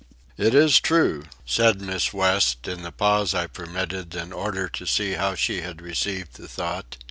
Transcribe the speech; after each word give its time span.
'""It 0.39 0.55
is 0.55 0.79
true," 0.79 1.25
said 1.45 1.79
Miss 1.79 2.11
West, 2.11 2.67
in 2.67 2.81
the 2.81 2.91
pause 2.91 3.35
I 3.35 3.45
permitted 3.45 4.15
in 4.15 4.33
order 4.33 4.67
to 4.67 4.87
see 4.87 5.11
how 5.11 5.35
she 5.35 5.61
had 5.61 5.79
received 5.79 6.37
the 6.37 6.47
thought. 6.47 6.97